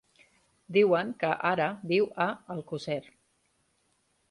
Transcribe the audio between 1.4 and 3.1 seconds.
ara viu a Alcosser.